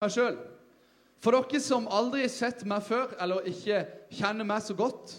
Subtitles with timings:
[0.00, 0.36] meg sjøl.
[1.20, 3.82] For dere som aldri har sett meg før, eller ikke
[4.16, 5.18] kjenner meg så godt,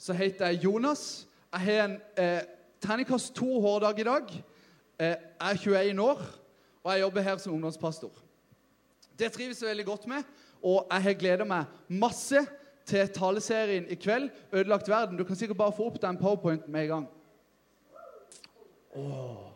[0.00, 1.26] så heter jeg Jonas.
[1.52, 2.46] Jeg har en eh,
[2.80, 4.32] terningkast to hårdag i dag.
[4.96, 5.60] Eh, jeg er
[5.92, 6.24] 21 år,
[6.80, 8.24] og jeg jobber her som ungdomspastor.
[9.20, 10.24] Det trives jeg veldig godt med,
[10.64, 12.46] og jeg har gleda meg masse
[12.88, 15.18] til taleserien i kveld, 'Ødelagt verden'.
[15.18, 17.08] Du kan sikkert bare få opp den powerpointen med en gang.
[18.96, 19.48] Åh.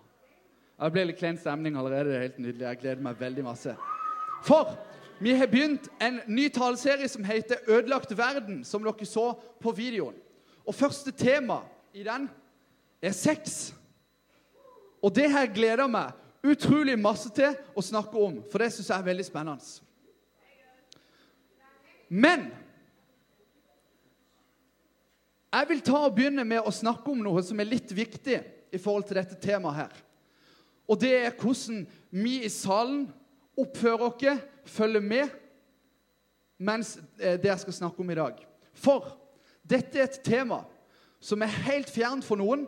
[0.76, 2.10] Det ble litt klein stemning allerede.
[2.10, 2.66] Det er helt nydelig.
[2.68, 3.76] Jeg gleder meg veldig masse.
[4.46, 4.76] For
[5.18, 10.14] vi har begynt en ny taleserie som heter 'Ødelagt verden', som dere så på videoen.
[10.66, 11.60] Og første tema
[11.94, 12.30] i den
[13.02, 13.74] er sex.
[15.02, 16.12] Og det her jeg meg
[16.44, 19.80] utrolig masse til å snakke om, for det syns jeg er veldig spennende.
[22.08, 22.52] Men
[25.52, 28.40] jeg vil ta og begynne med å snakke om noe som er litt viktig
[28.72, 29.92] i forhold til dette temaet her.
[30.88, 33.08] Og det er hvordan vi i salen
[33.56, 35.30] oppfører dere, følger med,
[36.58, 38.40] mens eh, det jeg skal snakke om i dag.
[38.76, 39.12] For
[39.66, 40.62] dette er et tema
[41.22, 42.66] som er helt fjernt for noen,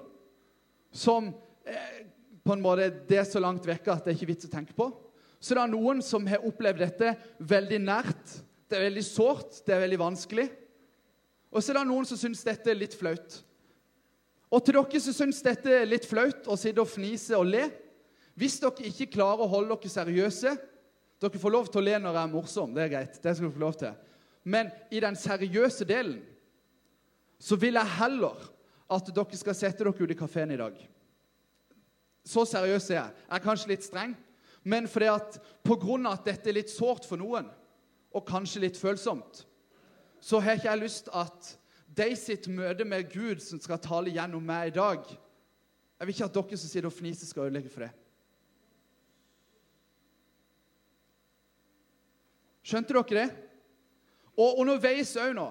[0.93, 1.31] som
[1.69, 2.05] eh,
[2.45, 4.77] på en måte det er så langt vekke at det er ikke vits å tenke
[4.77, 4.89] på.
[5.39, 8.39] Så det er noen som har opplevd dette veldig nært.
[8.69, 10.49] Det er veldig sårt, det er veldig vanskelig.
[11.53, 13.39] Og så er det noen som syns dette er litt flaut.
[14.49, 17.67] Og til dere som syns dette er litt flaut å sitte og fnise og le
[18.39, 20.55] Hvis dere ikke klarer å holde dere seriøse
[21.19, 23.19] Dere får lov til å le når jeg er morsom, det er greit.
[23.23, 23.97] det skal dere få lov til.
[24.45, 26.21] Men i den seriøse delen
[27.39, 28.39] så vil jeg heller
[28.89, 30.79] at dere skal sette dere ut i kafeen i dag.
[32.25, 33.13] Så seriøs er jeg.
[33.27, 34.15] Jeg er kanskje litt streng,
[34.63, 36.13] men fordi at pga.
[36.13, 37.49] at dette er litt sårt for noen,
[38.13, 39.45] og kanskje litt følsomt,
[40.21, 41.59] så har ikke jeg lyst at
[41.99, 45.05] de sitt møte med Gud som skal tale gjennom meg i dag
[45.99, 47.91] Jeg vil ikke at dere som sitter og fniser, skal ødelegge for det.
[52.69, 53.29] Skjønte dere det?
[54.39, 55.49] Og underveis òg nå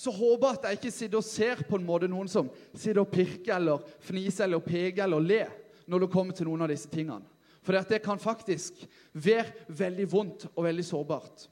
[0.00, 3.02] så håper jeg at jeg ikke sitter og ser på en måte noen som sitter
[3.02, 5.50] og pirker eller fniser eller peker eller ler
[5.90, 7.26] når det kommer til noen av disse tingene.
[7.60, 8.78] For det kan faktisk
[9.12, 11.44] være veldig vondt og veldig sårbart.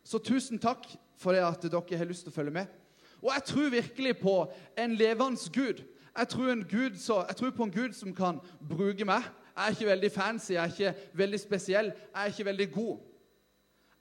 [0.00, 0.86] Så tusen takk
[1.20, 2.72] for det at dere har lyst til å følge med.
[3.20, 4.34] Og jeg tror virkelig på
[4.80, 5.84] en levende Gud.
[6.14, 9.28] Jeg tror, Gud så, jeg tror, på en Gud som kan bruke meg.
[9.54, 12.96] Jeg er ikke veldig fancy, jeg er ikke veldig spesiell, jeg er ikke veldig god.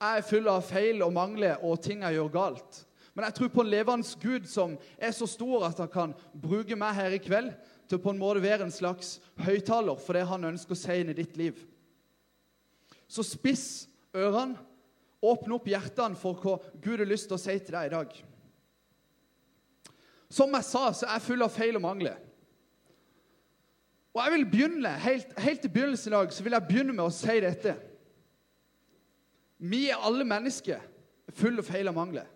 [0.03, 2.80] Jeg er full av feil og mangler og ting jeg gjør galt.
[3.14, 6.75] Men jeg tror på en levende Gud som er så stor at han kan bruke
[6.75, 7.53] meg her i kveld
[7.88, 11.13] til på en måte være en slags høyttaler for det han ønsker å si inn
[11.13, 11.62] i ditt liv.
[13.08, 13.86] Så spiss
[14.18, 14.58] ørene,
[15.24, 18.18] åpne opp hjertene for hva Gud har lyst til å si til deg i dag.
[20.34, 22.18] Som jeg sa, så er jeg full av feil og mangler.
[24.13, 27.06] Og jeg vil begynne, helt, helt i begynnelsen i dag så vil jeg begynne med
[27.06, 27.78] å si dette.
[29.63, 30.81] Vi er alle mennesker
[31.31, 32.28] fulle av feil og mangler.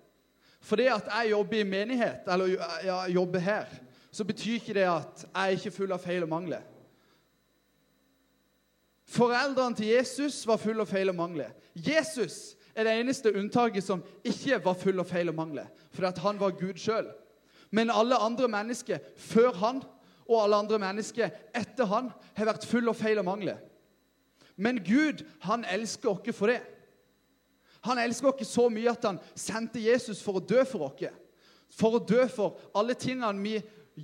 [0.63, 2.53] Fordi at jeg jobber i menighet, eller
[2.85, 3.67] ja, jobber her,
[4.11, 6.63] så betyr ikke det at jeg er ikke full av feil og mangler.
[9.07, 11.51] Foreldrene til Jesus var fulle av feil og mangler.
[11.75, 16.23] Jesus er det eneste unntaket som ikke var full av feil og mangler, fordi at
[16.23, 17.07] han var Gud sjøl.
[17.71, 19.83] Men alle andre mennesker før han
[20.27, 23.59] og alle andre mennesker etter han har vært full av feil og mangler.
[24.57, 26.61] Men Gud, han elsker oss for det.
[27.85, 31.11] Han elsker oss så mye at han sendte Jesus for å dø for oss.
[31.77, 33.57] For å dø for alle tingene vi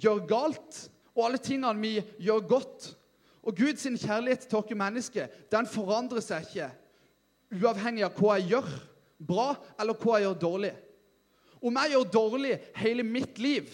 [0.03, 2.89] gjør galt, og alle tingene vi gjør godt.
[3.44, 6.72] Og Guds kjærlighet til oss mennesker den forandrer seg ikke
[7.53, 8.69] uavhengig av hva jeg gjør
[9.23, 10.73] bra, eller hva jeg gjør dårlig.
[11.63, 13.72] Om jeg gjør dårlig hele mitt liv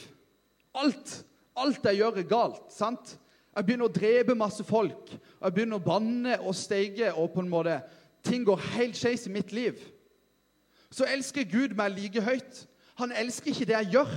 [0.78, 1.24] Alt,
[1.58, 2.68] alt jeg gjør, er galt.
[2.70, 3.16] sant?
[3.56, 5.10] Jeg begynner å drepe masse folk.
[5.10, 7.80] og Jeg begynner å banne og steige, og på en måte
[8.24, 9.80] ting går helt skeis i mitt liv,
[10.92, 12.64] så elsker Gud meg like høyt.
[13.00, 14.16] Han elsker ikke det jeg gjør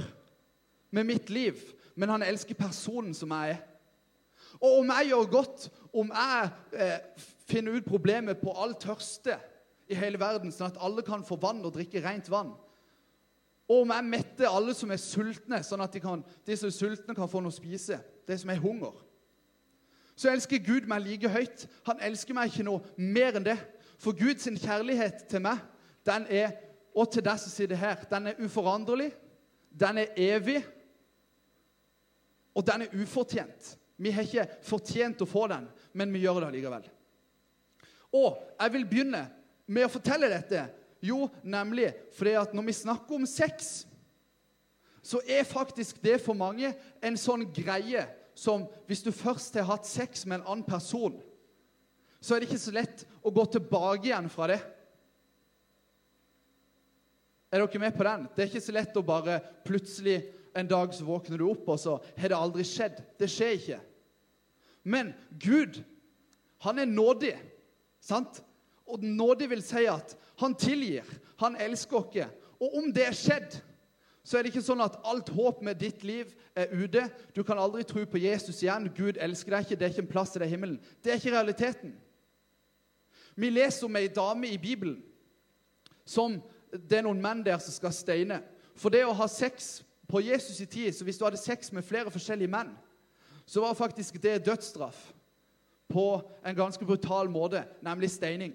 [0.90, 1.58] med mitt liv,
[1.94, 3.60] men han elsker personen som jeg er.
[4.60, 6.98] Og om jeg gjør godt, om jeg eh,
[7.48, 9.36] finner ut problemet på all tørste
[9.88, 12.52] i hele verden, sånn at alle kan få vann og drikke rent vann,
[13.72, 16.74] og om jeg metter alle som er sultne, sånn at de, kan, de som er
[16.76, 18.98] sultne, kan få noe å spise, det som er hunger,
[20.18, 21.64] så elsker Gud meg like høyt.
[21.88, 23.56] Han elsker meg ikke noe mer enn det.
[24.02, 25.60] For Guds kjærlighet til meg,
[26.06, 26.56] den er,
[26.94, 29.12] og til deg som sitter her, den er uforanderlig,
[29.70, 30.58] den er evig,
[32.52, 33.76] og den er ufortjent.
[33.96, 36.88] Vi har ikke fortjent å få den, men vi gjør det likevel.
[38.18, 39.22] Og jeg vil begynne
[39.70, 40.66] med å fortelle dette.
[41.02, 43.86] Jo, nemlig fordi at når vi snakker om sex,
[45.02, 48.04] så er faktisk det for mange en sånn greie
[48.38, 51.16] som hvis du først har hatt sex med en annen person
[52.22, 54.60] så er det ikke så lett å gå tilbake igjen fra det.
[57.52, 58.28] Er dere med på den?
[58.32, 60.20] Det er ikke så lett å bare plutselig
[60.56, 63.00] en dag så våkner du opp, og så har det aldri skjedd.
[63.20, 63.80] Det skjer ikke.
[64.82, 65.80] Men Gud,
[66.64, 67.34] han er nådig.
[68.02, 68.40] Sant?
[68.88, 71.06] Og nådig vil si at han tilgir,
[71.42, 72.38] han elsker oss.
[72.62, 73.58] Og om det er skjedd,
[74.22, 77.08] så er det ikke sånn at alt håp med ditt liv er ute.
[77.34, 78.86] Du kan aldri tro på Jesus igjen.
[78.94, 79.78] Gud elsker deg ikke.
[79.80, 80.78] Det er ikke en plass til deg i himmelen.
[81.02, 81.96] Det er ikke realiteten.
[83.34, 85.00] Vi leser om ei dame i Bibelen
[86.04, 86.38] som
[86.72, 88.40] det er noen menn der som skal steine.
[88.76, 91.86] For det å ha sex på Jesus i tid, så hvis du hadde sex med
[91.86, 92.72] flere forskjellige menn,
[93.46, 94.98] så var faktisk det dødsstraff
[95.92, 96.06] på
[96.44, 98.54] en ganske brutal måte, nemlig steining.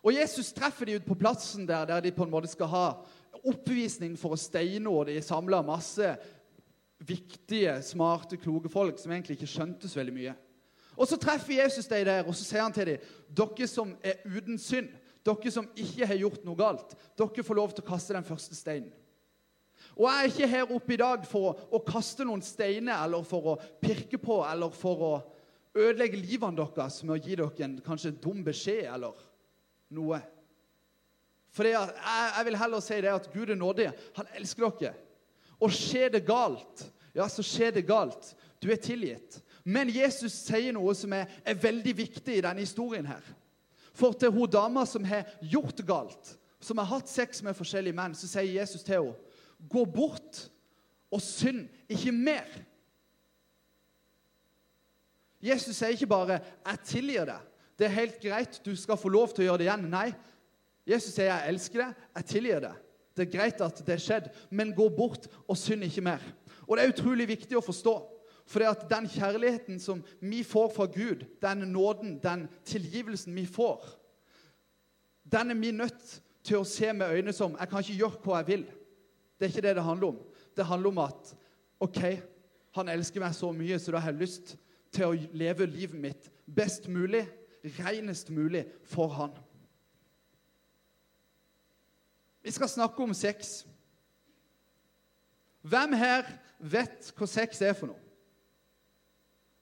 [0.00, 2.84] Og Jesus treffer de ut på plassen der, der de på en måte skal ha
[3.44, 6.14] oppvisning for å steine, og de samler masse
[6.98, 10.34] viktige, smarte, kloke folk som egentlig ikke skjønte så veldig mye.
[10.98, 14.18] Og Så treffer Jesus dem der, og så sier han til dem, dere som er
[14.26, 14.88] uten synd,
[15.24, 18.58] dere som ikke har gjort noe galt, dere får lov til å kaste den første
[18.58, 18.90] steinen.
[19.94, 23.22] Og jeg er ikke her oppe i dag for å, å kaste noen steiner eller
[23.26, 25.12] for å pirke på eller for å
[25.78, 29.22] ødelegge livene deres med å gi dere en kanskje en dum beskjed eller
[29.94, 30.20] noe.
[31.54, 33.88] For jeg, jeg, vil heller si det at Gud er nådig.
[34.18, 34.94] Han elsker dere.
[35.58, 36.84] Og skjer det galt,
[37.16, 38.34] ja, så skjer det galt.
[38.62, 39.40] Du er tilgitt.
[39.68, 43.24] Men Jesus sier noe som er, er veldig viktig i denne historien her.
[43.92, 46.30] For til hun dama som har gjort galt,
[46.60, 49.14] som har hatt sex med forskjellige menn, så sier Jesus til henne,
[49.68, 50.50] 'Gå bort
[51.10, 52.64] og synd ikke mer.'
[55.42, 57.46] Jesus sier ikke bare 'Jeg tilgir deg'.
[57.78, 59.90] Det er helt greit, du skal få lov til å gjøre det igjen.
[59.90, 60.14] Nei.
[60.86, 62.76] Jesus sier 'Jeg elsker deg, jeg tilgir deg'.
[63.16, 66.22] Det er greit at det er skjedd, men gå bort og synd ikke mer.
[66.68, 68.17] Og Det er utrolig viktig å forstå.
[68.48, 73.44] For det at den kjærligheten som vi får fra Gud, den nåden, den tilgivelsen vi
[73.46, 73.84] får,
[75.32, 78.40] den er vi nødt til å se med øyne som Jeg kan ikke gjøre hva
[78.40, 78.64] jeg vil.
[79.36, 80.22] Det er ikke det det handler om.
[80.56, 81.34] Det handler om at
[81.80, 82.00] OK,
[82.74, 84.56] han elsker meg så mye, så da har jeg lyst
[84.90, 87.26] til å leve livet mitt best mulig,
[87.78, 89.36] renest mulig for han.
[92.42, 93.66] Vi skal snakke om sex.
[95.68, 98.07] Hvem her vet hva sex er for noe?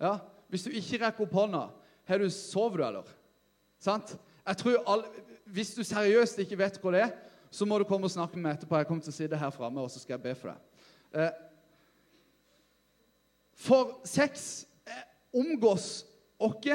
[0.00, 1.62] Ja, Hvis du ikke rekker opp hånda,
[2.06, 3.08] har du sover du, eller?
[3.82, 4.16] Sant?
[4.46, 7.14] Jeg tror alle, Hvis du seriøst ikke vet hva det er,
[7.50, 8.76] så må du komme og snakke med meg etterpå.
[8.76, 10.86] Jeg kommer til å sitte her framme, og så skal jeg be for deg.
[11.16, 11.30] Eh,
[13.56, 15.04] for sex eh,
[15.34, 16.04] omgås
[16.38, 16.66] oss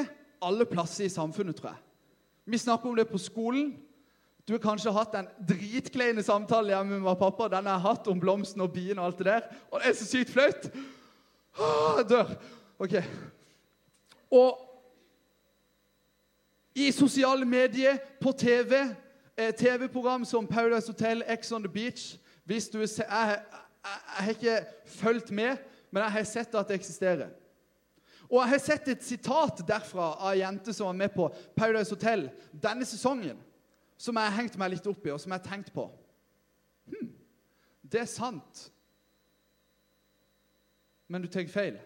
[0.42, 1.82] alle plasser i samfunnet, tror jeg.
[2.44, 3.76] Vi snakker om det på skolen.
[4.48, 7.46] Du har kanskje hatt en dritkleine samtale hjemme med pappa.
[7.52, 9.46] Den jeg har hatt om blomsten og bien og alt det der.
[9.70, 10.66] Og det er så sykt flaut!
[11.52, 12.34] Jeg dør.
[12.82, 12.94] Ok.
[14.30, 14.58] Og
[16.74, 18.74] i sosiale medier, på TV,
[19.36, 23.38] eh, TV-program som Paradise Hotel, Ex on the Beach Hvis du ser, jeg, jeg,
[23.84, 25.56] jeg, har ikke fulgt med,
[25.90, 27.28] men jeg har sett at det eksisterer.
[28.30, 31.94] Og jeg har sett et sitat derfra av ei jente som var med på Paradise
[31.94, 33.38] Hotel denne sesongen,
[33.98, 35.86] som jeg har hengt meg litt opp i, og som jeg har tenkt på.
[36.90, 37.14] Hm,
[37.82, 38.66] det er sant.
[41.06, 41.78] Men du tar feil.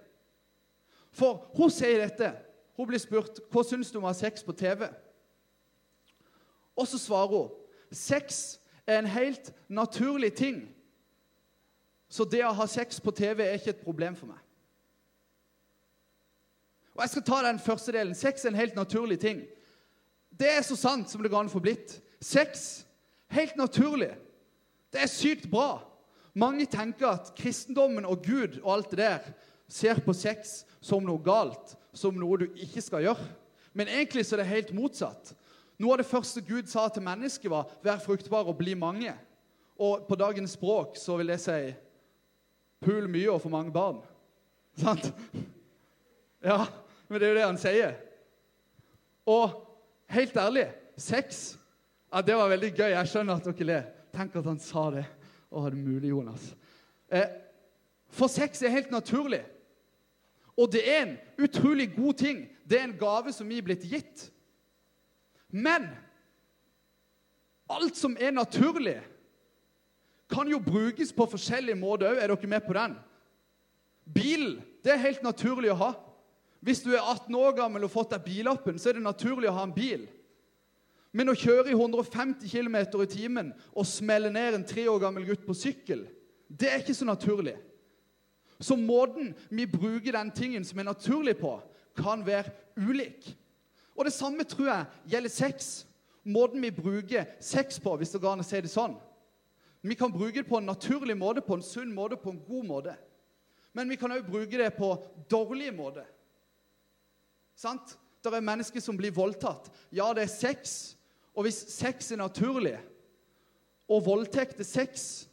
[1.17, 2.35] For hun sier dette.
[2.77, 4.85] Hun blir spurt hva syns du om å ha sex på TV.
[6.77, 10.67] Og så svarer hun sex er en helt naturlig ting.
[12.09, 14.43] Så det å ha sex på TV er ikke et problem for meg.
[16.97, 18.15] Og Jeg skal ta den første delen.
[18.15, 19.43] Sex er en helt naturlig ting.
[20.31, 21.99] Det er så sant som det går an å få blitt.
[22.21, 22.87] Sex
[23.33, 24.13] helt naturlig.
[24.93, 25.81] Det er sykt bra.
[26.37, 29.29] Mange tenker at kristendommen og Gud og alt det der
[29.69, 33.27] ser på sex som noe galt, som noe du ikke skal gjøre.
[33.77, 35.35] Men egentlig så er det helt motsatt.
[35.83, 39.15] Noe av det første Gud sa til mennesket, var 'vær fruktbar og bli mange'.
[39.79, 41.75] Og på dagens språk så vil det si
[42.81, 44.03] 'pul mye og få mange barn'.
[44.77, 45.13] Sant?
[46.45, 46.67] Ja,
[47.09, 47.95] men det er jo det han sier.
[49.27, 49.51] Og
[50.07, 51.59] helt ærlig sex
[52.13, 52.91] ja, Det var veldig gøy.
[52.93, 53.83] Jeg skjønner at dere ler.
[54.15, 55.05] Tenk at han sa det.
[55.51, 56.55] Å, det mulig, Jonas.
[57.11, 57.27] Eh,
[58.09, 59.43] for sex er helt naturlig.
[60.57, 62.47] Og det er en utrolig god ting.
[62.65, 64.31] Det er en gave som vi er blitt gitt.
[65.53, 65.91] Men
[67.71, 69.01] alt som er naturlig,
[70.31, 72.19] kan jo brukes på forskjellige måter òg.
[72.19, 72.97] Er dere med på den?
[74.07, 75.93] Bil det er helt naturlig å ha.
[76.63, 79.57] Hvis du er 18 år gammel og fått deg billappen, så er det naturlig å
[79.59, 80.05] ha en bil.
[81.17, 85.27] Men å kjøre i 150 km i timen og smelle ned en tre år gammel
[85.27, 86.05] gutt på sykkel,
[86.47, 87.57] det er ikke så naturlig.
[88.59, 91.59] Så måten vi bruker den tingen som er naturlig på,
[91.97, 93.37] kan være ulik.
[93.97, 95.87] Og det samme tror jeg gjelder sex.
[96.25, 98.97] Måten vi bruker sex på, hvis det går an å si det sånn.
[99.87, 102.67] Vi kan bruke det på en naturlig måte, på en sunn måte, på en god
[102.67, 102.97] måte.
[103.77, 104.91] Men vi kan òg bruke det på
[105.31, 106.09] dårlige måter.
[107.57, 107.97] Sant?
[108.25, 109.69] Det er mennesker som blir voldtatt.
[109.95, 110.97] Ja, det er sex.
[111.37, 112.75] Og hvis sex er naturlig,
[113.87, 115.27] og voldtekt er sex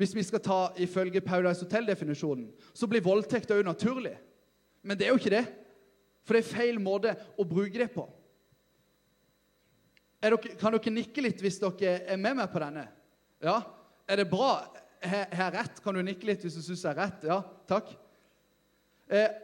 [0.00, 4.14] Hvis vi skal ta ifølge Paradise Hotel-definisjonen, så blir voldtekt òg naturlig.
[4.82, 5.44] Men det er jo ikke det.
[6.24, 8.06] For det er feil måte å bruke det på.
[10.22, 12.86] Dere, kan dere nikke litt hvis dere er med meg på denne?
[13.42, 13.58] Ja?
[14.06, 14.54] Er det bra?
[15.02, 15.80] Har jeg rett?
[15.82, 17.26] Kan du nikke litt hvis du syns jeg er rett?
[17.26, 17.90] Ja, takk.
[19.10, 19.34] Eh,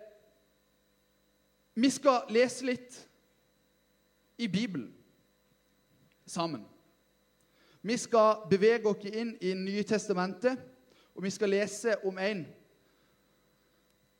[1.79, 2.97] vi skal lese litt
[4.39, 4.93] i Bibelen
[6.27, 6.63] sammen.
[7.83, 10.59] Vi skal bevege oss inn i Nye testamentet,
[11.15, 12.47] og vi skal lese om en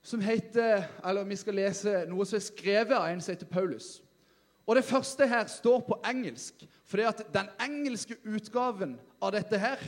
[0.03, 3.99] som heter Eller vi skal lese noe som er skrevet av en som heter Paulus.
[4.67, 9.79] Og Det første her står på engelsk, fordi at den engelske utgaven av dette her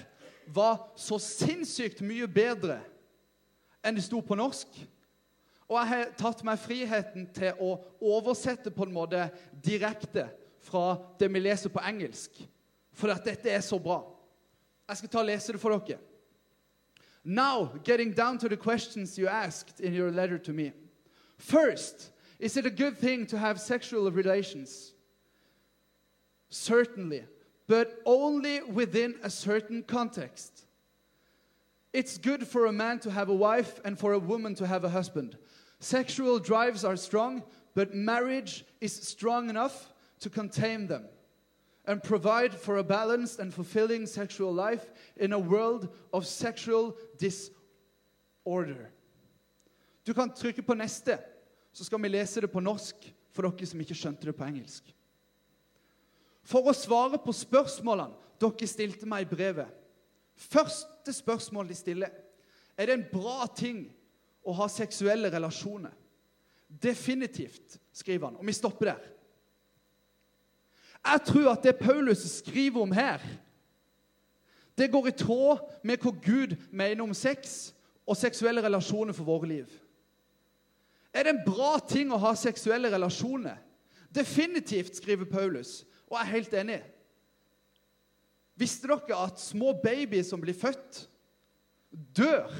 [0.47, 2.81] var så sinnssykt mye bedre
[3.85, 4.69] enn det sto på norsk.
[5.71, 10.27] Og jeg har tatt meg friheten til å oversette på en måte direkte
[10.65, 12.41] fra det vi leser på engelsk.
[13.01, 14.03] For at dette er så bra.
[14.89, 15.99] Jeg skal ta og lese det for dere.
[17.25, 20.73] Now, getting down to the questions you asked in your letter to me.
[21.39, 24.93] First, is it a good thing to have sexual relations?
[26.51, 27.25] Certainly,
[27.67, 30.67] but only within a certain context.
[31.93, 34.85] It's good for a man to have a wife and for a woman to have
[34.85, 35.39] a husband.
[35.79, 37.43] Sexual drives are strong,
[37.75, 41.05] but marriage is strong enough to contain them
[41.91, 48.91] and provide for a balanced and fulfilling sexual life in a world of sexual disorder.
[50.07, 51.19] Du kan trykke på neste,
[51.73, 54.95] så skal vi lese det på norsk for dere som ikke skjønte det på engelsk.
[56.47, 59.77] For å svare på spørsmålene dere stilte meg i brevet
[60.41, 62.13] Første spørsmål de stiller,
[62.79, 63.83] er det en bra ting
[64.41, 65.93] å ha seksuelle relasjoner.
[66.65, 68.39] Definitivt, skriver han.
[68.41, 69.11] Og vi stopper der.
[71.05, 73.23] Jeg tror at det Paulus skriver om her,
[74.79, 77.73] det går i tråd med hva Gud mener om sex
[78.09, 79.73] og seksuelle relasjoner for våre liv.
[81.13, 83.59] Er det en bra ting å ha seksuelle relasjoner?
[84.15, 86.81] Definitivt, skriver Paulus, og jeg er helt enig.
[88.59, 91.07] Visste dere at små babyer som blir født,
[92.17, 92.51] dør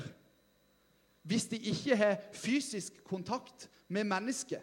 [1.23, 4.63] hvis de ikke har fysisk kontakt med mennesket?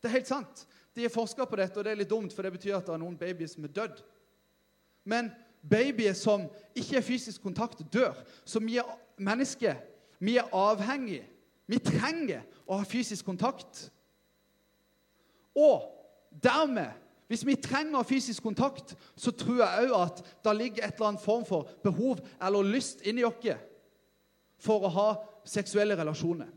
[0.00, 0.64] Det er helt sant.
[1.00, 2.92] De har forska på dette, og det er litt dumt, for det betyr at det
[2.92, 4.02] er noen babyer som er dødd.
[5.08, 5.30] Men
[5.64, 6.42] babyer som
[6.76, 8.18] ikke har fysisk kontakt, dør.
[8.44, 9.78] Så vi er mennesker.
[10.20, 11.24] Vi er avhengige.
[11.64, 13.86] Vi trenger å ha fysisk kontakt.
[15.56, 15.88] Og
[16.44, 16.92] dermed,
[17.32, 21.00] hvis vi trenger å ha fysisk kontakt, så tror jeg òg at det ligger et
[21.00, 23.40] eller annet form for behov eller lyst inni oss
[24.60, 25.08] for å ha
[25.48, 26.52] seksuelle relasjoner.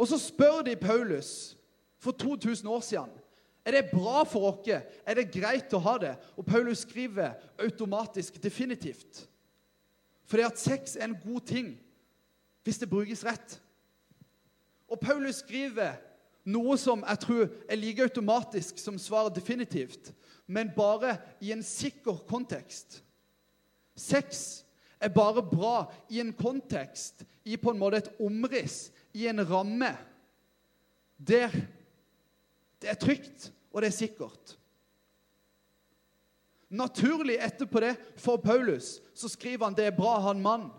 [0.00, 1.52] Og så spør de Paulus
[2.00, 3.12] for 2000 år siden
[3.66, 4.68] er det bra for oss?
[4.70, 6.12] Er det greit å ha det?
[6.38, 9.24] Og Paulus skriver automatisk definitivt.
[10.26, 11.72] Fordi at sex er en god ting
[12.66, 13.58] hvis det brukes rett.
[14.86, 15.98] Og Paulus skriver
[16.46, 20.12] noe som jeg tror er like automatisk som svaret definitivt,
[20.46, 23.00] men bare i en sikker kontekst.
[23.98, 24.62] Sex
[25.02, 29.90] er bare bra i en kontekst, i på en måte et omriss, i en ramme,
[31.18, 31.50] der
[32.82, 34.56] det er trygt, og det er sikkert.
[36.72, 40.70] Naturlig etterpå det for Paulus så skriver han det er bra å ha en mann.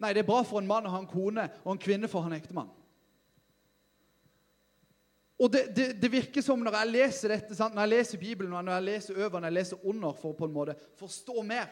[0.00, 2.24] Nei, det er bra for en mann å ha en kone, og en kvinne for
[2.24, 2.70] en ektemann.
[5.40, 7.76] Og det, det, det, virker som når jeg leser dette, sant?
[7.76, 10.48] når jeg leser Bibelen, når jeg leser over, når jeg leser under, for å på
[10.48, 11.68] en måte forstå mer,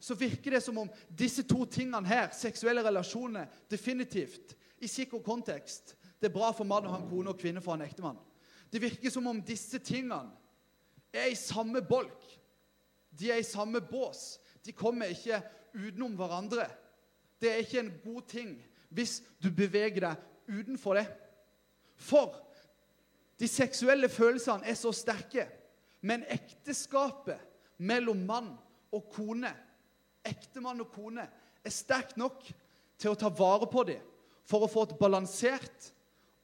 [0.00, 0.88] så virker det som om
[1.20, 6.86] disse to tingene her, seksuelle relasjoner, definitivt, i sikker kontekst Det er bra for mann
[6.86, 8.18] å ha en kone og kvinne for en ektemann.
[8.72, 10.28] Det virker som om disse tingene
[11.14, 12.24] er i samme bolk.
[13.10, 14.38] De er i samme bås.
[14.64, 15.40] De kommer ikke
[15.74, 16.66] utenom hverandre.
[17.40, 18.56] Det er ikke en god ting
[18.88, 21.06] hvis du beveger deg utenfor det.
[21.98, 22.36] For
[23.38, 25.46] de seksuelle følelsene er så sterke.
[26.00, 27.40] Men ekteskapet
[27.78, 28.52] mellom mann
[28.94, 29.50] og kone,
[30.26, 31.24] ektemann og kone,
[31.64, 32.44] er sterkt nok
[32.98, 34.02] til å ta vare på dem
[34.48, 35.90] for å få et balansert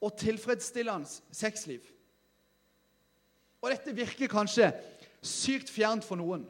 [0.05, 1.87] og tilfredsstillende sexliv.
[3.65, 4.69] Og dette virker kanskje
[5.25, 6.45] sykt fjernt for noen.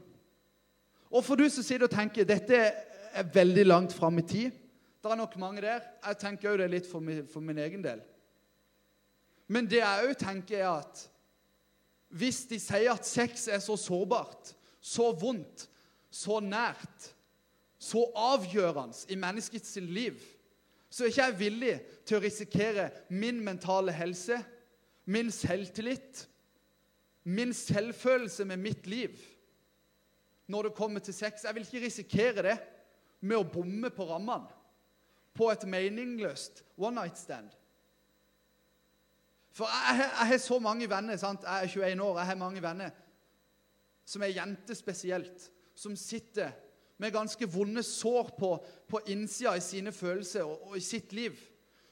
[1.14, 4.56] Og for du som sitter og tenker dette er veldig langt fram i tid
[5.04, 5.84] Det er nok mange der.
[6.02, 8.00] Jeg tenker òg det litt for min, for min, egen del.
[9.46, 11.02] Men det jeg òg tenker, er at
[12.08, 15.66] hvis de sier at sex er så sårbart, så vondt,
[16.08, 17.10] så nært,
[17.76, 20.16] så avgjørende i menneskets liv,
[20.88, 21.74] så er ikke jeg villig
[22.06, 24.38] til å risikere min mentale helse,
[25.04, 26.24] min selvtillit,
[27.24, 29.16] min selvfølelse med mitt liv
[30.46, 31.44] når det kommer til sex.
[31.44, 32.56] Jeg vil ikke risikere det
[33.24, 34.52] med å bomme på rammene
[35.34, 37.48] på et meningsløst one night stand.
[39.54, 41.16] For jeg, jeg, har så mange venner.
[41.16, 41.46] sant?
[41.46, 43.00] Jeg er 21 år, jeg har mange venner
[44.04, 46.52] som er jenter spesielt, som sitter
[47.00, 48.50] med ganske vonde sår på,
[48.88, 51.38] på innsida i sine følelser og, og, i sitt liv.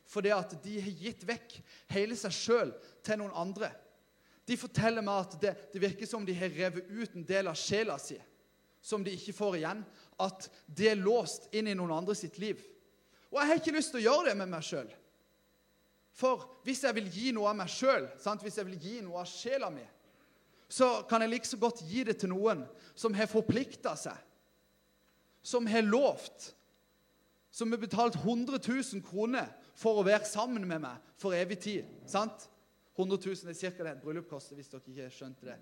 [0.07, 1.57] Fordi at de har gitt vekk
[1.95, 3.73] hele seg sjøl til noen andre.
[4.49, 7.59] De forteller meg at det, det virker som de har revet ut en del av
[7.59, 8.19] sjela si
[8.83, 9.85] som de ikke får igjen.
[10.21, 12.59] At det er låst inn i noen andre sitt liv.
[13.31, 14.91] Og jeg har ikke lyst til å gjøre det med meg sjøl.
[16.13, 18.11] For hvis jeg vil gi noe av meg sjøl,
[18.43, 19.85] hvis jeg vil gi noe av sjela mi,
[20.73, 22.65] så kan jeg like så godt gi det til noen
[22.97, 24.17] som har forplikta seg,
[25.45, 26.53] som har lovt,
[27.53, 31.89] som har betalt 100 000 kroner for å være sammen med meg for evig tid.
[32.09, 32.49] sant?
[32.97, 33.85] 100 000 er ca.
[33.85, 35.57] det et bryllup koster, hvis dere ikke skjønte det.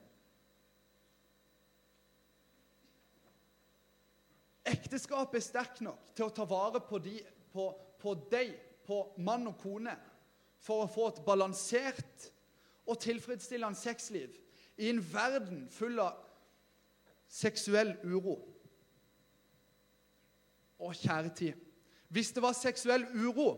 [4.71, 7.17] Ekteskapet er sterkt nok til å ta vare på, de,
[7.53, 7.71] på,
[8.03, 8.53] på deg,
[8.87, 9.95] på mann og kone,
[10.61, 12.27] for å få et balansert
[12.91, 14.35] og tilfredsstillende sexliv
[14.81, 16.19] i en verden full av
[17.31, 18.37] seksuell uro.
[20.81, 21.67] Å, kjære tid.
[22.11, 23.53] Hvis det var seksuell uro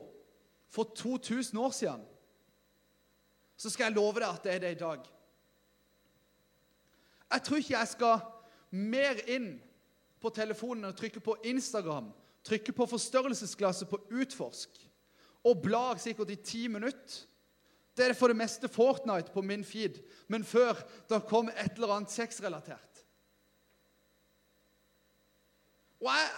[0.73, 2.03] for 2000 år siden,
[3.63, 5.03] så skal jeg love deg at det er det i dag.
[7.33, 8.25] Jeg tror ikke jeg skal
[8.75, 9.53] mer inn
[10.23, 12.09] på telefonen og trykke på Instagram,
[12.43, 14.81] trykke på forstørrelsesglasset på utforsk
[15.47, 17.23] og blar sikkert i ti minutter.
[17.95, 19.99] Det er for det meste Fortnite på min feed,
[20.33, 20.79] men før
[21.11, 23.03] da kom et eller annet sexrelatert.
[26.03, 26.31] Og jeg,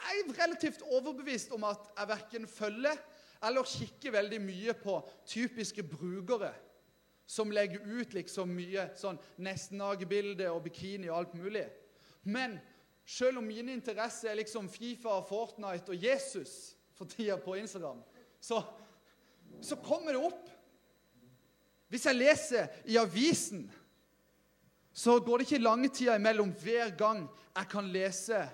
[0.00, 3.00] jeg, er relativt overbevist om at jeg verken følger
[3.42, 6.52] eller kikker veldig mye på typiske brukere
[7.26, 11.64] som legger ut liksom mye sånn nesten-nagebilder og bikini og alt mulig.
[12.22, 12.58] Men
[13.08, 18.02] selv om mine interesser er liksom Fifa, Fortnite og Jesus for tida på Instagram,
[18.42, 18.60] så,
[19.64, 20.50] så kommer det opp.
[21.92, 23.66] Hvis jeg leser i avisen,
[24.92, 27.24] så går det ikke lange tida imellom hver gang
[27.56, 28.44] jeg kan lese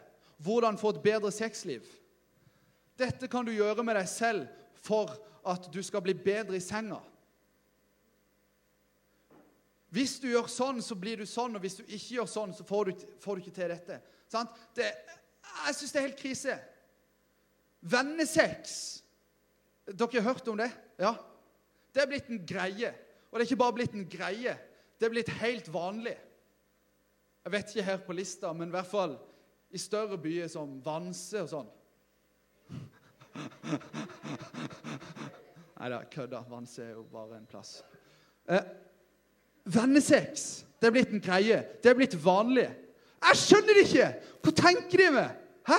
[0.42, 1.82] hvordan få et bedre sexliv.
[2.98, 4.46] Dette kan du gjøre med deg selv
[4.84, 5.14] for
[5.48, 7.00] at du skal bli bedre i senga.
[9.94, 12.66] Hvis du gjør sånn, så blir du sånn, og hvis du ikke gjør sånn, så
[12.68, 14.00] får du, får du ikke til dette.
[14.76, 14.88] Det,
[15.64, 16.56] jeg syns det er helt krise.
[17.88, 18.78] Vennesex.
[19.88, 20.68] Dere har hørt om det?
[21.00, 21.14] Ja?
[21.94, 22.92] Det er blitt en greie.
[23.28, 24.56] Og det er ikke bare blitt en greie,
[24.98, 26.16] det er blitt helt vanlig.
[27.44, 29.14] Jeg vet ikke her på lista, men i hvert fall
[29.72, 31.68] i større byer som Vanse og sånn.
[35.78, 36.42] Nei da, kødda.
[36.50, 37.82] Vanse er jo bare en plass.
[38.48, 38.64] Eh,
[39.64, 40.64] vennesex.
[40.80, 41.62] Det er blitt en greie.
[41.82, 42.68] Det er blitt vanlig.
[43.18, 44.08] Jeg skjønner det ikke!
[44.44, 45.38] Hva tenker de med?
[45.68, 45.78] Hæ?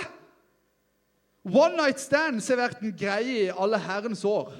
[1.49, 4.51] One night stands har vært en greie i alle herrens år.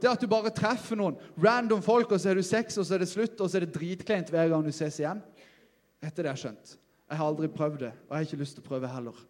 [0.00, 2.96] Det at du bare treffer noen random folk, og så er du sex, og så
[2.96, 5.20] er det slutt, og så er det dritkleint hver gang du ses igjen.
[6.04, 6.74] Etter det har skjønt.
[7.08, 9.20] Jeg har aldri prøvd det, og jeg har ikke lyst til å prøve heller.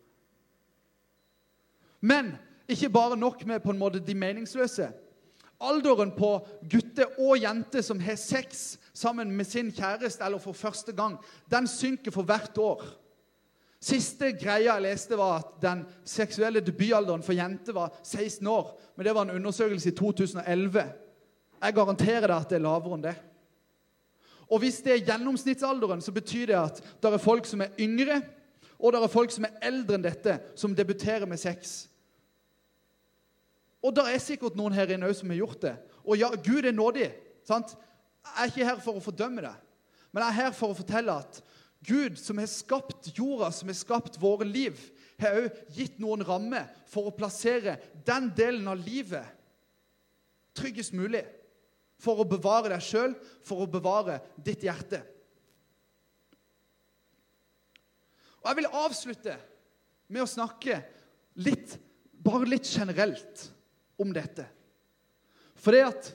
[2.05, 2.35] Men
[2.69, 4.89] ikke bare nok med på en måte de meningsløse.
[5.61, 6.37] Alderen på
[6.71, 11.17] gutter og jenter som har sex sammen med sin kjæreste eller for første gang,
[11.51, 12.85] den synker for hvert år.
[13.85, 18.71] Siste greia jeg leste, var at den seksuelle debutalderen for jenter var 16 år.
[18.97, 20.85] Men det var en undersøkelse i 2011.
[21.61, 23.15] Jeg garanterer deg at det er lavere enn det.
[24.49, 28.23] Og hvis det er gjennomsnittsalderen, så betyr det at det er folk som er yngre,
[28.79, 31.85] og det er folk som er eldre enn dette, som debuterer med sex.
[33.85, 35.75] Og det er sikkert noen her inne som har gjort det.
[36.05, 37.11] Og ja, Gud er nådig.
[37.45, 37.77] sant?
[38.25, 39.53] Jeg er ikke her for å fordømme det,
[40.09, 41.43] men jeg er her for å fortelle at
[41.85, 44.79] Gud, som har skapt jorda, som har skapt våre liv,
[45.21, 49.29] har òg gitt noen rammer for å plassere den delen av livet
[50.57, 51.25] tryggest mulig.
[52.01, 55.03] For å bevare deg sjøl, for å bevare ditt hjerte.
[58.43, 59.37] Og Jeg vil avslutte
[60.13, 60.81] med å snakke
[61.41, 61.79] litt,
[62.25, 63.51] bare litt generelt
[64.05, 64.47] om dette.
[65.57, 66.15] For det at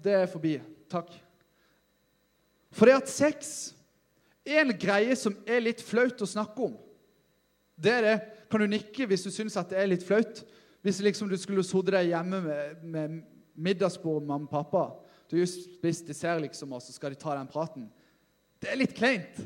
[0.00, 0.54] Det er forbi.
[0.88, 1.10] Takk.
[2.72, 3.50] For det at sex
[4.46, 6.78] er en greie som er litt flaut å snakke om.
[7.76, 8.14] Det er det.
[8.50, 10.40] Kan du nikke hvis du syns at det er litt flaut?
[10.80, 13.20] Hvis liksom du skulle sittet deg hjemme med, med
[13.60, 14.84] middagsbord med mamma og pappa
[15.28, 17.90] Du har just spist dessert, liksom, og så skal de ta den praten.
[18.58, 19.36] Det er litt kleint.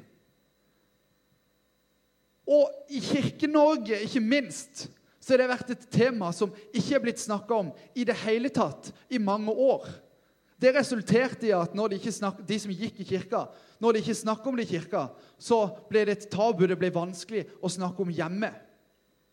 [2.49, 4.87] Og i Kirke-Norge, ikke minst,
[5.25, 8.51] så har det vært et tema som ikke er blitt snakka om i det hele
[8.53, 9.87] tatt i mange år.
[10.61, 13.47] Det resulterte i at de, snak, de som gikk i kirka,
[13.81, 15.07] når de ikke snakka om det i kirka,
[15.41, 16.67] så ble det et tabu.
[16.69, 18.53] Det ble vanskelig å snakke om hjemme.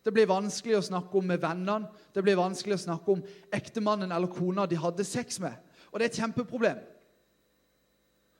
[0.02, 1.92] Det ble vanskelig å snakke om med vennene.
[2.16, 5.60] Det ble vanskelig å snakke om ektemannen eller kona de hadde sex med.
[5.92, 6.80] Og det er et kjempeproblem.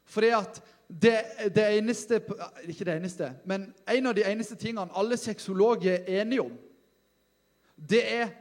[0.09, 1.15] Fordi at det,
[1.55, 2.19] det eneste
[2.69, 6.57] Ikke det eneste, men en av de eneste tingene alle sexologer er enige om,
[7.89, 8.33] det er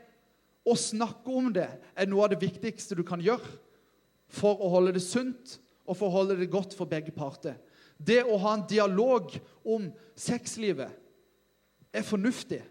[0.68, 3.48] å snakke om det er noe av det viktigste du kan gjøre
[4.32, 7.58] for å holde det sunt og for å holde det godt for begge parter.
[7.98, 9.34] Det å ha en dialog
[9.68, 10.94] om sexlivet
[11.92, 12.62] er fornuftig.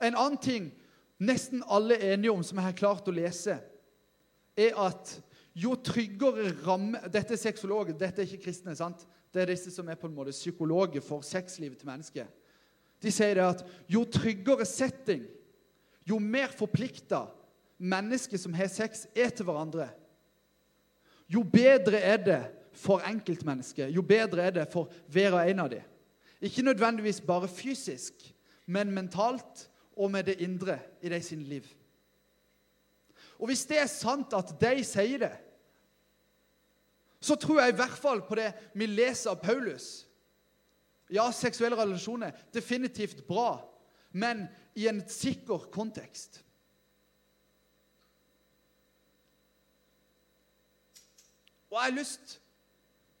[0.00, 0.70] En annen ting
[1.18, 3.58] nesten alle er enige om, som jeg har klart å lese,
[4.56, 5.16] er at
[5.54, 8.74] jo tryggere ramme Dette er sexologer, dette er ikke kristne.
[8.76, 9.06] sant?
[9.34, 12.26] Det er disse som er på en måte psykologer for sexlivet til mennesket.
[13.02, 15.24] De sier det at jo tryggere setting,
[16.08, 17.24] jo mer forplikta
[17.78, 19.88] mennesker som har sex, er til hverandre,
[21.28, 22.40] jo bedre er det
[22.76, 25.86] for enkeltmennesket, jo bedre er det for hver og en av dem.
[26.44, 28.12] Ikke nødvendigvis bare fysisk,
[28.66, 31.64] men mentalt og med det indre i de sine liv.
[33.38, 35.32] Og Hvis det er sant at de sier det,
[37.20, 40.06] så tror jeg i hvert fall på det vi leser av Paulus.
[41.12, 43.62] Ja, seksuelle relasjoner definitivt bra,
[44.14, 44.46] men
[44.78, 46.40] i en sikker kontekst.
[51.74, 52.36] Og jeg har lyst,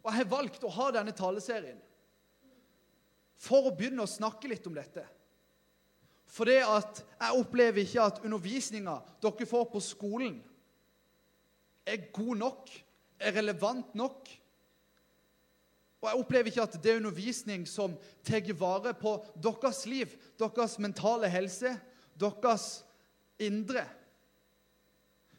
[0.04, 1.80] og jeg har valgt å ha denne taleserien
[3.44, 5.02] for å begynne å snakke litt om dette.
[6.30, 10.38] For det at jeg opplever ikke at undervisninga dere får på skolen,
[11.84, 12.70] er god nok,
[13.20, 14.30] er relevant nok.
[16.04, 17.94] Og jeg opplever ikke at det er undervisning som
[18.28, 21.70] tar vare på deres liv, deres mentale helse,
[22.20, 22.66] deres
[23.40, 23.86] indre.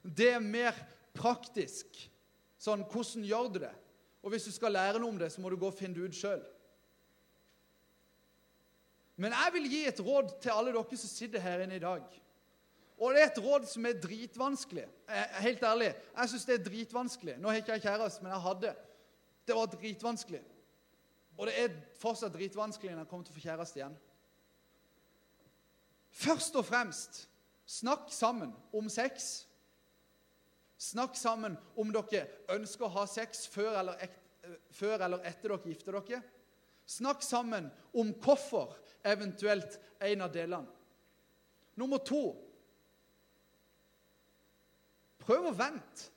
[0.01, 0.73] Det er mer
[1.13, 1.85] praktisk.
[2.57, 3.73] Sånn, hvordan gjør du det?
[4.25, 6.09] Og hvis du skal lære noe om det, så må du gå og finne det
[6.09, 6.41] ut sjøl.
[9.21, 12.09] Men jeg vil gi et råd til alle dere som sitter her inne i dag.
[12.97, 14.87] Og det er et råd som er dritvanskelig.
[15.45, 17.37] Helt ærlig, jeg syns det er dritvanskelig.
[17.37, 18.75] Nå har ikke jeg kjæreste, men jeg hadde.
[19.45, 20.41] Det var dritvanskelig.
[21.37, 23.97] Og det er fortsatt dritvanskelig når jeg kommer til å få kjæreste igjen.
[26.15, 27.25] Først og fremst
[27.67, 29.45] snakk sammen om sex.
[30.79, 34.15] Snakk sammen om dere ønsker å ha sex før eller,
[34.75, 36.21] før eller etter dere gifter dere.
[36.85, 37.67] Snakk sammen
[37.97, 40.71] om hvorfor eventuelt en av delene.
[41.75, 42.29] Nummer to
[45.25, 46.11] prøv å vente.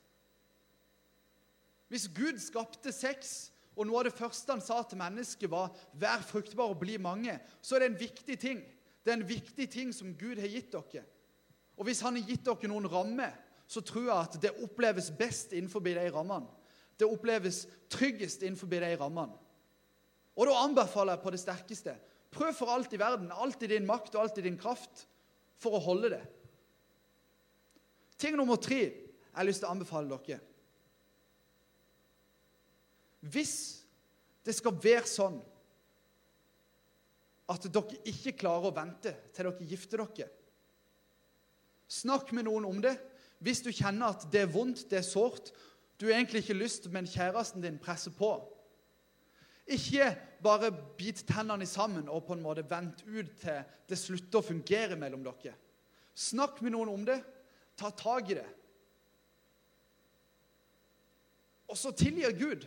[1.88, 6.22] Hvis Gud skapte sex, og noe av det første han sa til mennesket, var 'vær
[6.26, 8.64] fruktbar og bli mange', så er det en viktig ting.
[9.04, 11.04] Det er en viktig ting som Gud har gitt dere.
[11.76, 13.32] Og hvis han har gitt dere noen rammer,
[13.68, 16.48] så tror jeg at det oppleves best innenfor de rammene.
[16.98, 19.38] Det oppleves tryggest innenfor de rammene.
[20.36, 21.98] Og da anbefaler jeg på det sterkeste
[22.30, 25.06] Prøv for alt i verden, alt i din makt og alt i din kraft,
[25.56, 26.24] for å holde det.
[28.18, 30.40] Ting nummer tre jeg har lyst til å anbefale dere.
[33.20, 33.54] Hvis
[34.46, 35.38] det skal være sånn
[37.48, 40.34] at dere ikke klarer å vente til dere gifter dere
[41.88, 42.98] Snakk med noen om det.
[43.40, 45.54] Hvis du kjenner at det er vondt, det er sårt,
[45.96, 48.34] du har egentlig ikke lyst, men kjæresten din presser på
[49.68, 50.06] ikke
[50.42, 54.96] bare bit tennene sammen og på en måte vent ut til det slutter å fungere
[54.96, 55.52] mellom dere.
[56.16, 57.18] Snakk med noen om det.
[57.78, 58.46] Ta tak i det.
[61.68, 62.64] Og så tilgir Gud.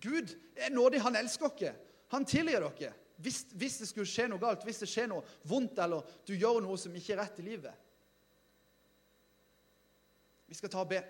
[0.00, 1.00] Gud er nådig.
[1.04, 1.76] Han elsker dere.
[2.10, 2.92] Han tilgir dere.
[3.20, 6.62] Hvis, hvis, det skulle skje noe galt, hvis det skjer noe vondt, eller du gjør
[6.64, 7.88] noe som ikke er rett i livet.
[10.48, 11.02] Vi skal ta og be.